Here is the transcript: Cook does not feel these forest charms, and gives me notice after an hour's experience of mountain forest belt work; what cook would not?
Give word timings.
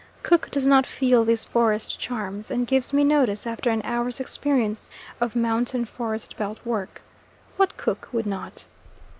Cook 0.23 0.49
does 0.49 0.65
not 0.65 0.87
feel 0.87 1.23
these 1.23 1.45
forest 1.45 1.99
charms, 1.99 2.49
and 2.49 2.65
gives 2.65 2.91
me 2.91 3.03
notice 3.03 3.45
after 3.45 3.69
an 3.69 3.83
hour's 3.83 4.19
experience 4.19 4.89
of 5.19 5.35
mountain 5.35 5.85
forest 5.85 6.37
belt 6.37 6.57
work; 6.65 7.03
what 7.55 7.77
cook 7.77 8.09
would 8.11 8.25
not? 8.25 8.65